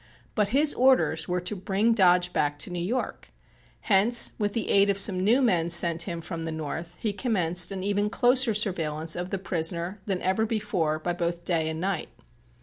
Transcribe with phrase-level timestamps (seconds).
[0.33, 3.29] But his orders were to bring Dodge back to New York.
[3.81, 7.71] Hence, with the aid of some new men sent him from the North, he commenced
[7.71, 12.09] an even closer surveillance of the prisoner than ever before by both day and night.